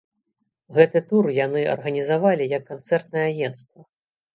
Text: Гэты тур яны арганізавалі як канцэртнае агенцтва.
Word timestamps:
Гэты 0.77 1.01
тур 1.11 1.29
яны 1.45 1.61
арганізавалі 1.75 2.51
як 2.57 2.63
канцэртнае 2.75 3.27
агенцтва. 3.33 3.91